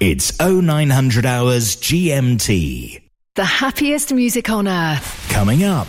It's 0.00 0.40
0900 0.40 1.26
hours 1.26 1.76
GMT. 1.76 3.02
The 3.34 3.44
happiest 3.44 4.14
music 4.14 4.48
on 4.48 4.66
earth. 4.66 5.28
Coming 5.28 5.62
up. 5.62 5.88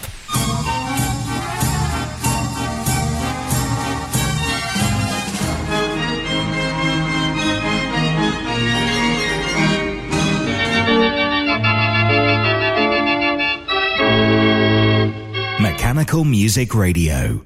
Mechanical 15.61 16.25
Music 16.25 16.75
Radio. 16.75 17.45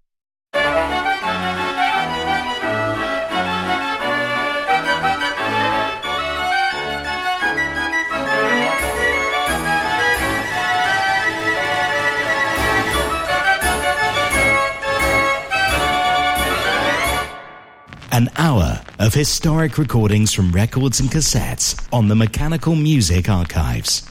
An 18.21 18.29
hour 18.37 18.83
of 18.99 19.15
historic 19.15 19.79
recordings 19.79 20.31
from 20.31 20.51
records 20.51 20.99
and 20.99 21.09
cassettes 21.09 21.83
on 21.91 22.07
the 22.07 22.13
Mechanical 22.13 22.75
Music 22.75 23.27
Archives. 23.27 24.10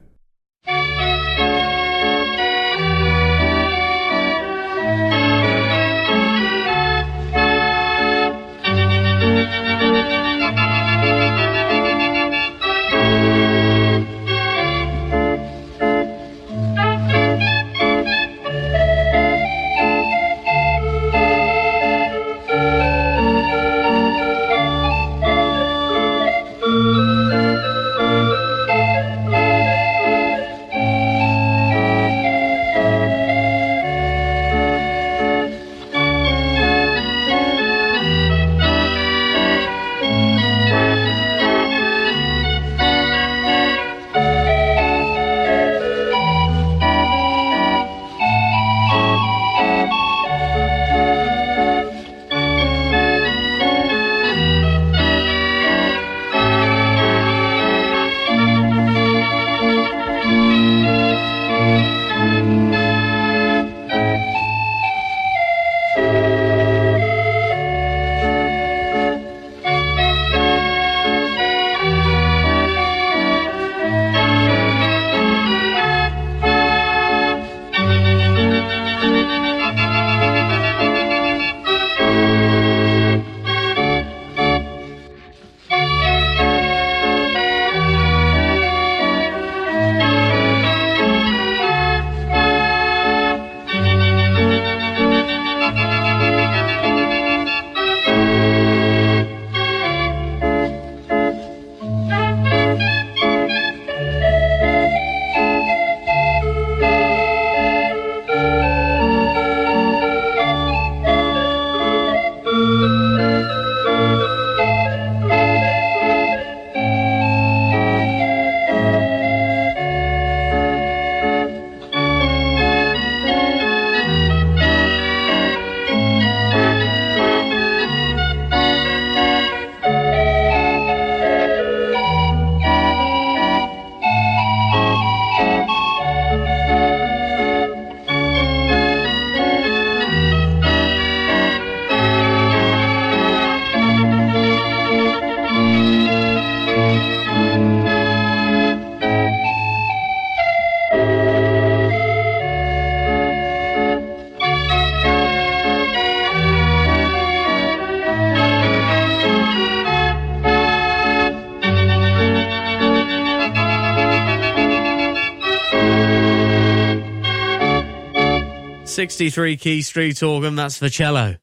63 169.01 169.57
Key 169.57 169.81
Street 169.81 170.21
organ, 170.21 170.55
that's 170.55 170.77
for 170.77 170.87
cello. 170.87 171.35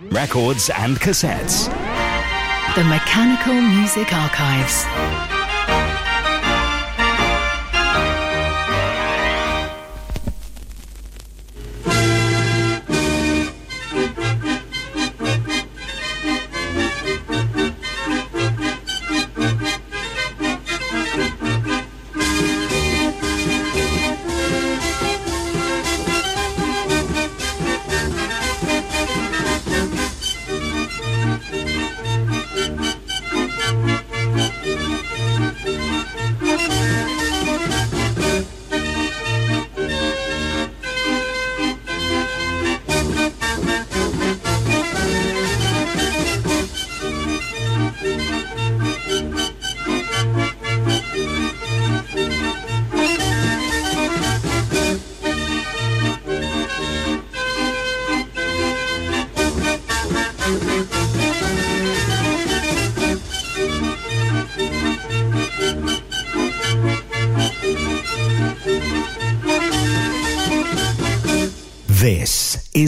Records 0.00 0.70
and 0.70 0.96
cassettes. 0.98 1.66
The 2.76 2.84
Mechanical 2.84 3.54
Music 3.54 4.12
Archives. 4.12 5.41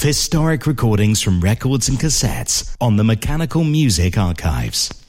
Of 0.00 0.04
historic 0.04 0.66
recordings 0.66 1.20
from 1.20 1.40
records 1.40 1.88
and 1.88 1.98
cassettes 1.98 2.74
on 2.80 2.96
the 2.96 3.04
Mechanical 3.04 3.64
Music 3.64 4.16
Archives. 4.16 4.99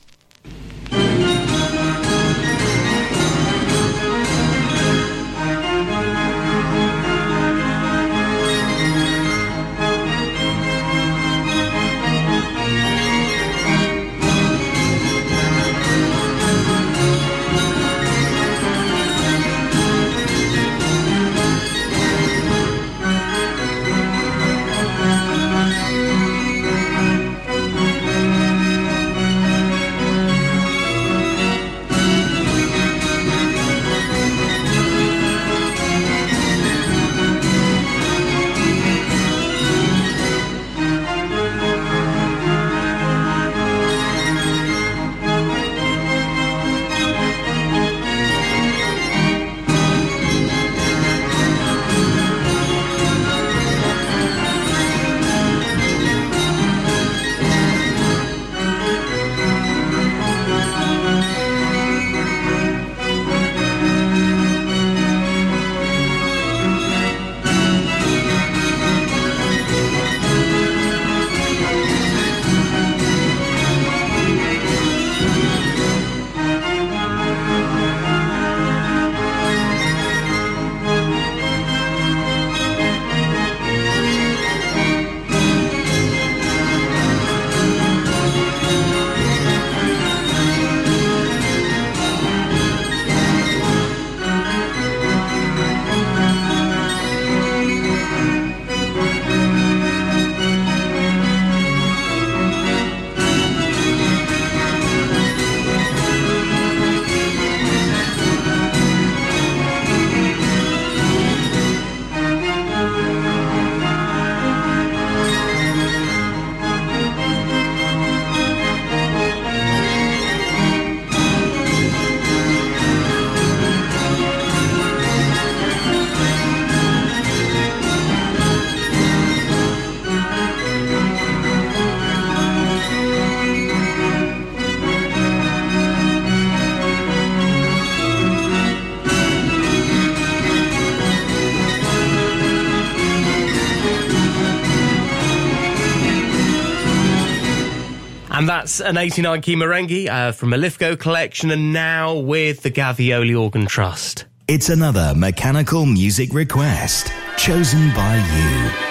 That's 148.62 148.80
an 148.80 148.96
89 148.96 149.42
key 149.42 149.56
Marenghi 149.56 150.08
uh, 150.08 150.34
from 150.34 150.54
a 150.54 150.58
Lithgow 150.58 150.96
collection 150.96 151.50
and 151.50 151.74
now 151.74 152.14
with 152.14 152.62
the 152.62 152.70
Gavioli 152.70 153.36
Organ 153.36 153.66
Trust. 153.66 154.26
It's 154.48 154.70
another 154.70 155.16
mechanical 155.16 155.88
music 155.88 156.32
request 156.32 157.12
chosen 157.38 157.92
by 157.96 158.18
you. 158.18 158.91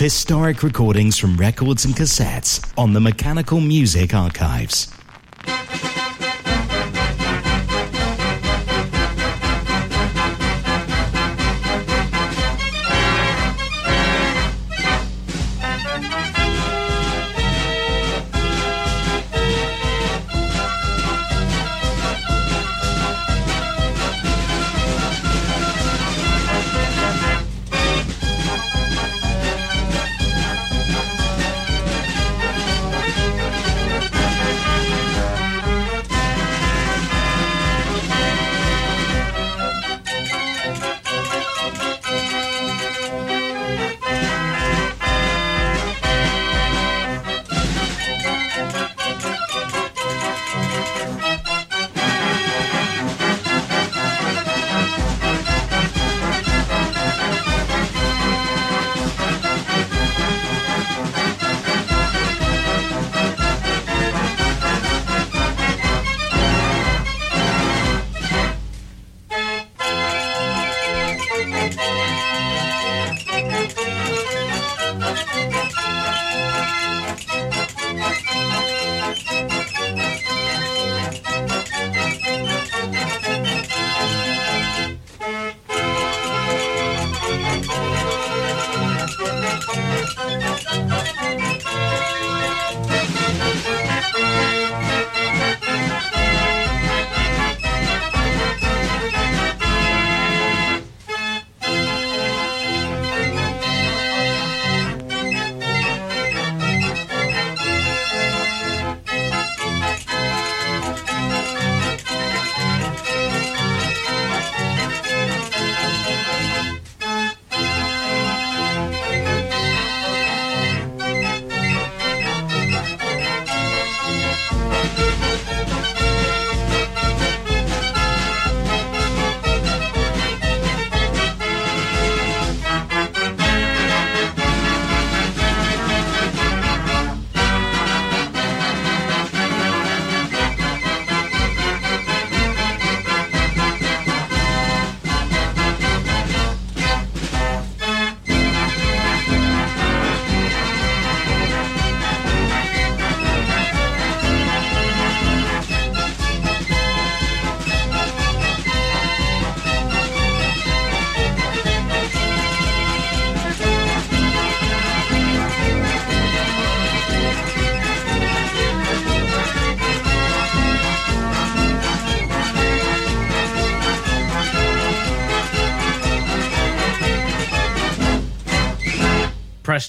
Historic 0.00 0.62
recordings 0.62 1.18
from 1.18 1.36
records 1.36 1.84
and 1.84 1.94
cassettes 1.94 2.66
on 2.78 2.94
the 2.94 3.00
Mechanical 3.00 3.60
Music 3.60 4.14
Archives. 4.14 4.88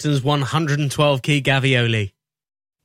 Preston's 0.01 0.23
112 0.23 1.21
key 1.21 1.43
Gavioli. 1.43 2.13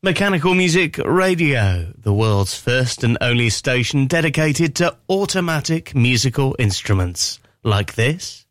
Mechanical 0.02 0.52
Music 0.52 0.98
Radio, 0.98 1.94
the 1.96 2.12
world's 2.12 2.54
first 2.54 3.02
and 3.02 3.16
only 3.22 3.48
station 3.48 4.06
dedicated 4.06 4.74
to 4.74 4.94
automatic 5.08 5.94
musical 5.94 6.54
instruments. 6.58 7.38
Like 7.64 7.94
this. 7.94 8.44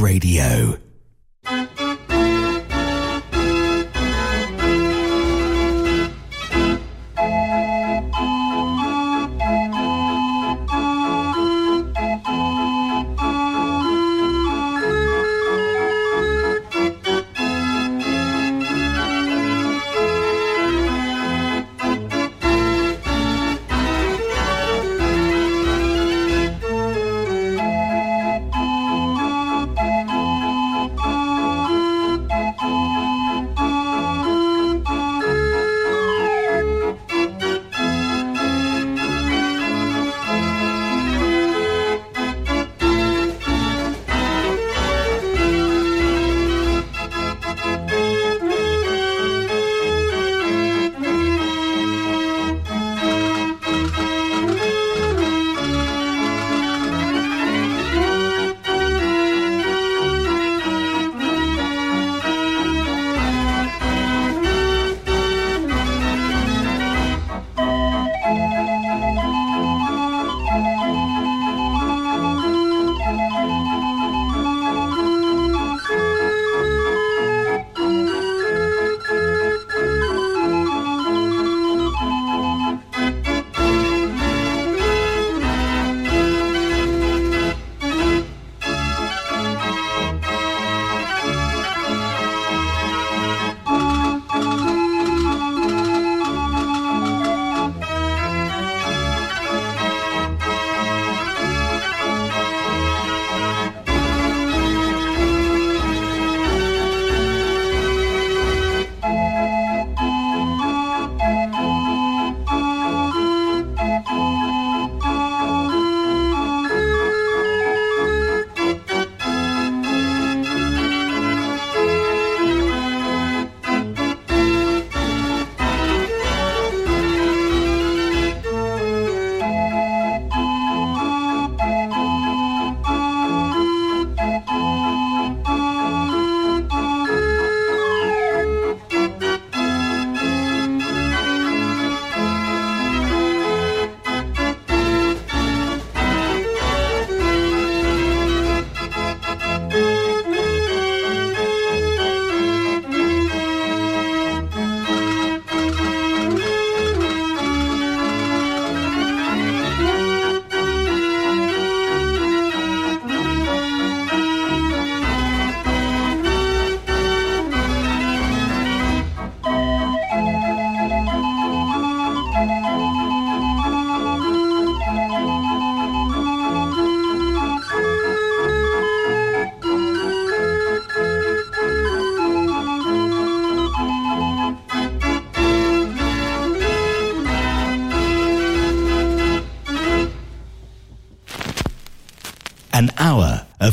Radio. 0.00 0.79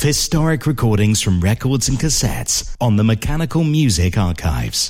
Historic 0.07 0.65
recordings 0.65 1.21
from 1.21 1.41
records 1.41 1.89
and 1.89 1.97
cassettes 1.99 2.73
on 2.79 2.95
the 2.95 3.03
Mechanical 3.03 3.65
Music 3.65 4.17
Archives. 4.17 4.89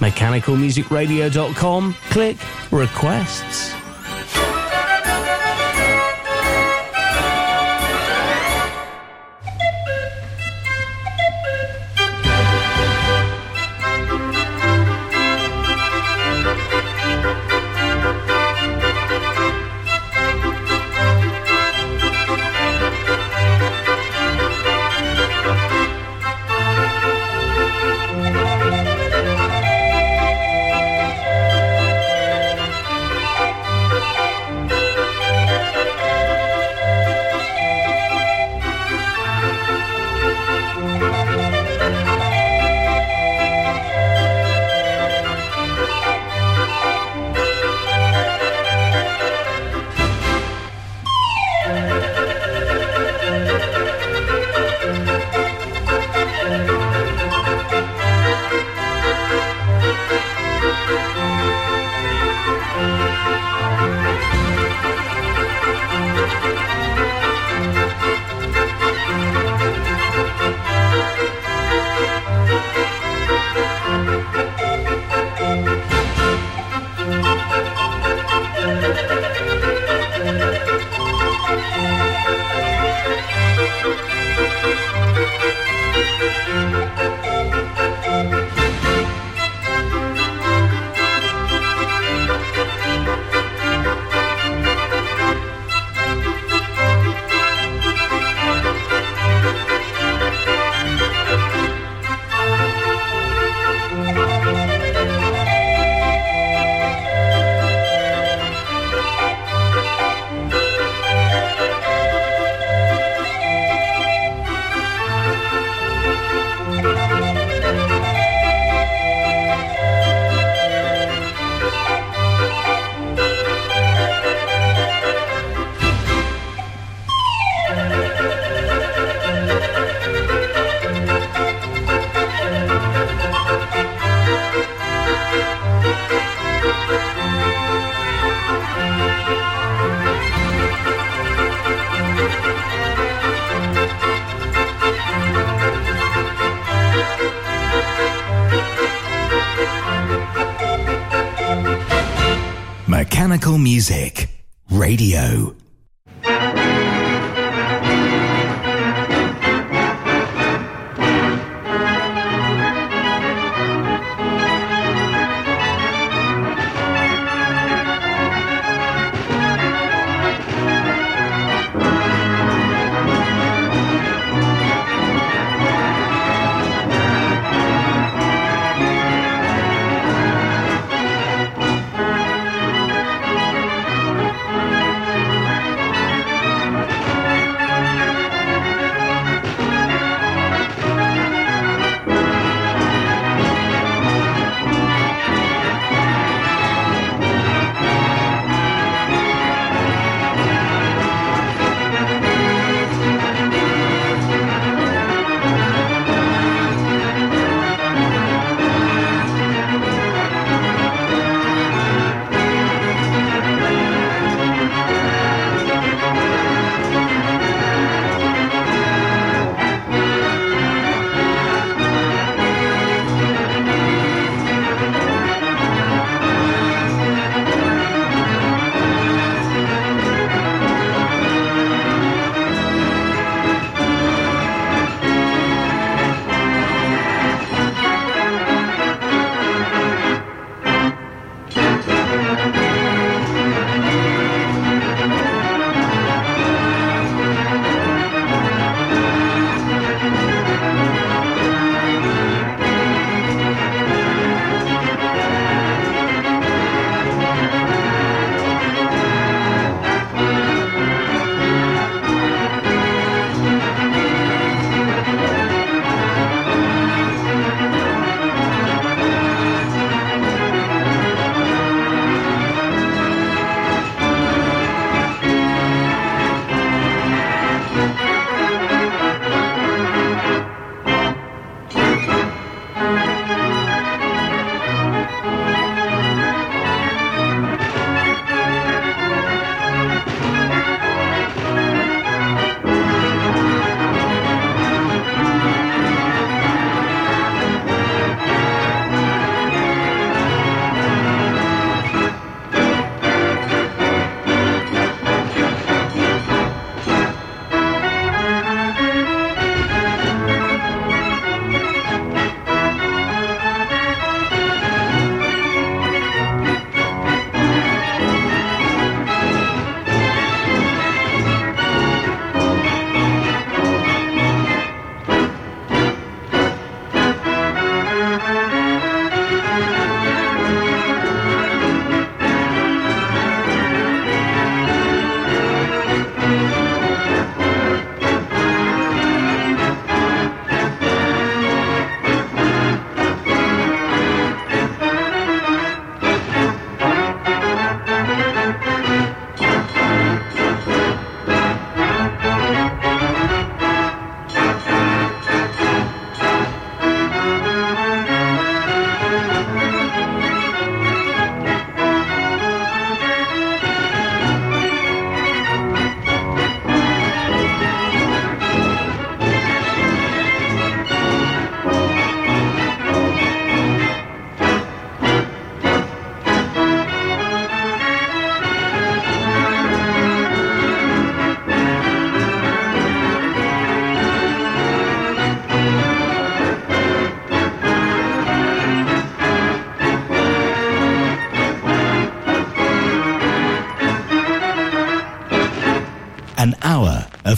mechanicalmusicradio.com, 0.00 1.94
click 2.10 2.36
requests. 2.70 3.77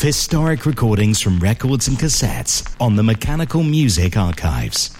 Of 0.00 0.06
historic 0.06 0.64
recordings 0.64 1.20
from 1.20 1.38
records 1.40 1.86
and 1.86 1.98
cassettes 1.98 2.66
on 2.80 2.96
the 2.96 3.02
Mechanical 3.02 3.62
Music 3.62 4.16
Archives. 4.16 4.99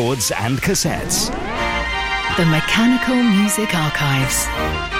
Records 0.00 0.30
and 0.30 0.58
cassettes. 0.62 1.28
The 2.36 2.46
Mechanical 2.46 3.22
Music 3.22 3.74
Archives. 3.74 4.99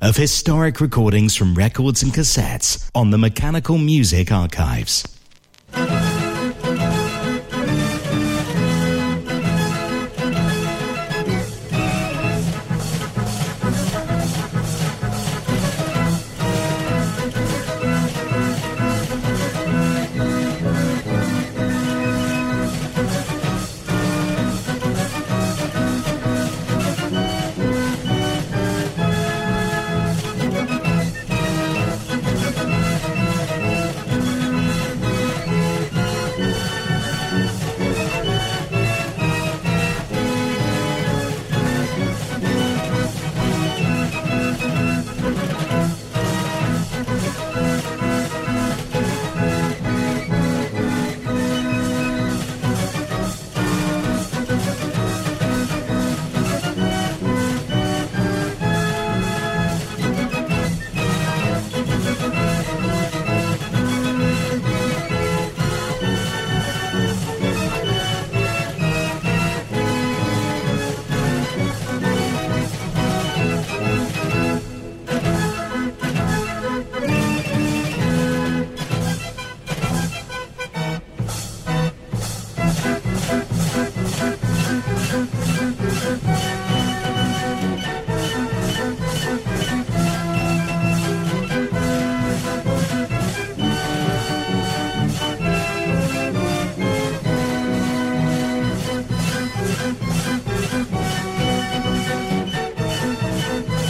Of 0.00 0.16
historic 0.16 0.80
recordings 0.80 1.36
from 1.36 1.54
records 1.54 2.02
and 2.02 2.12
cassettes 2.12 2.90
on 2.94 3.10
the 3.10 3.18
Mechanical 3.18 3.78
Music 3.78 4.32
Archives. 4.32 5.19